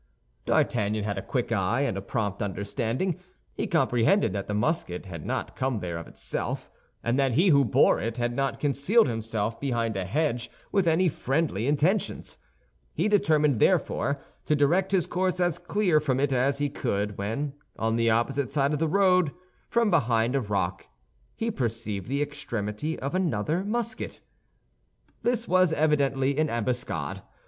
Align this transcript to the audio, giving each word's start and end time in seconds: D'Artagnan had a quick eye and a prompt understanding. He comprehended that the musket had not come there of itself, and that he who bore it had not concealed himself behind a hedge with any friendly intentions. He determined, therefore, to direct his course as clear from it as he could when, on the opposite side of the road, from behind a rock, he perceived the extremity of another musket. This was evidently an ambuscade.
D'Artagnan 0.47 1.03
had 1.03 1.19
a 1.19 1.21
quick 1.21 1.51
eye 1.51 1.81
and 1.81 1.95
a 1.95 2.01
prompt 2.01 2.41
understanding. 2.41 3.19
He 3.53 3.67
comprehended 3.67 4.33
that 4.33 4.47
the 4.47 4.55
musket 4.55 5.05
had 5.05 5.27
not 5.27 5.55
come 5.55 5.77
there 5.79 5.97
of 5.97 6.07
itself, 6.07 6.71
and 7.03 7.19
that 7.19 7.35
he 7.35 7.49
who 7.49 7.63
bore 7.63 8.01
it 8.01 8.17
had 8.17 8.33
not 8.35 8.59
concealed 8.59 9.07
himself 9.07 9.59
behind 9.61 9.95
a 9.95 10.03
hedge 10.05 10.49
with 10.71 10.87
any 10.87 11.07
friendly 11.07 11.67
intentions. 11.67 12.39
He 12.95 13.07
determined, 13.07 13.59
therefore, 13.59 14.19
to 14.45 14.55
direct 14.55 14.91
his 14.91 15.05
course 15.05 15.39
as 15.39 15.59
clear 15.59 15.99
from 15.99 16.19
it 16.19 16.33
as 16.33 16.57
he 16.57 16.67
could 16.67 17.19
when, 17.19 17.53
on 17.77 17.95
the 17.95 18.09
opposite 18.09 18.49
side 18.49 18.73
of 18.73 18.79
the 18.79 18.87
road, 18.87 19.31
from 19.69 19.91
behind 19.91 20.35
a 20.35 20.41
rock, 20.41 20.87
he 21.35 21.51
perceived 21.51 22.07
the 22.07 22.23
extremity 22.23 22.97
of 22.97 23.13
another 23.13 23.63
musket. 23.63 24.19
This 25.21 25.47
was 25.47 25.71
evidently 25.71 26.39
an 26.39 26.49
ambuscade. 26.49 27.21